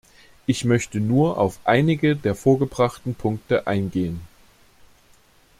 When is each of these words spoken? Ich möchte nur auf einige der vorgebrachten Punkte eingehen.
Ich 0.47 0.65
möchte 0.65 0.99
nur 0.99 1.37
auf 1.37 1.59
einige 1.63 2.15
der 2.15 2.33
vorgebrachten 2.33 3.13
Punkte 3.13 3.67
eingehen. 3.67 4.19